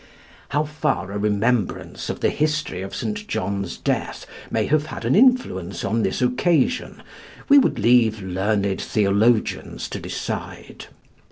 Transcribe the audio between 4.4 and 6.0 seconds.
may have had an influence